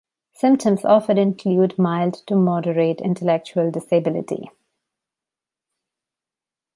Symptoms 0.31 0.83
often 0.83 1.19
include 1.19 1.77
mild 1.77 2.15
to 2.25 2.35
moderate 2.35 2.99
intellectual 3.01 3.69
disability. 3.69 4.49